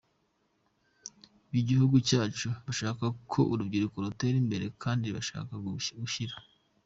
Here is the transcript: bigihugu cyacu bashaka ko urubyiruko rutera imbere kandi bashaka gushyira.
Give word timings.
bigihugu 1.51 1.95
cyacu 2.09 2.47
bashaka 2.65 3.05
ko 3.31 3.39
urubyiruko 3.53 3.95
rutera 4.05 4.37
imbere 4.43 4.65
kandi 4.83 5.07
bashaka 5.15 5.51
gushyira. 6.01 6.35